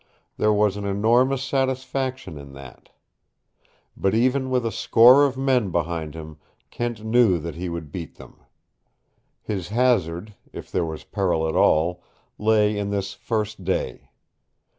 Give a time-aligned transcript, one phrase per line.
[0.37, 2.89] There was an enormous satisfaction in that.
[3.95, 6.37] But even with a score of men behind him
[6.71, 8.39] Kent knew that he would beat them.
[9.43, 12.01] His hazard, if there was peril at all,
[12.39, 14.09] lay in this first day.